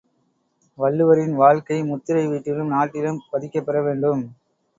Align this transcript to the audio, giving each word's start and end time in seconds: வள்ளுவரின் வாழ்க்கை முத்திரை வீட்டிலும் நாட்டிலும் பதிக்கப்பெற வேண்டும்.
வள்ளுவரின் 0.77 1.35
வாழ்க்கை 1.35 1.77
முத்திரை 1.83 2.25
வீட்டிலும் 2.27 2.73
நாட்டிலும் 2.73 3.21
பதிக்கப்பெற 3.31 3.77
வேண்டும். 3.83 4.25